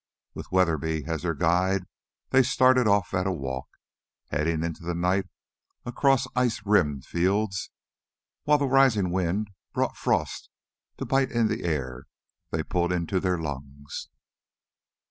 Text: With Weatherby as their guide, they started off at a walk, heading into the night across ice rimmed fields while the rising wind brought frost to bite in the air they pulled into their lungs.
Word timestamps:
With 0.33 0.51
Weatherby 0.51 1.03
as 1.05 1.21
their 1.21 1.35
guide, 1.35 1.85
they 2.31 2.41
started 2.41 2.87
off 2.87 3.13
at 3.13 3.27
a 3.27 3.31
walk, 3.31 3.67
heading 4.31 4.63
into 4.63 4.81
the 4.83 4.95
night 4.95 5.27
across 5.85 6.25
ice 6.35 6.59
rimmed 6.65 7.05
fields 7.05 7.69
while 8.45 8.57
the 8.57 8.65
rising 8.65 9.11
wind 9.11 9.51
brought 9.73 9.95
frost 9.97 10.49
to 10.97 11.05
bite 11.05 11.29
in 11.29 11.49
the 11.49 11.63
air 11.63 12.05
they 12.49 12.63
pulled 12.63 12.91
into 12.91 13.19
their 13.19 13.37
lungs. 13.37 14.09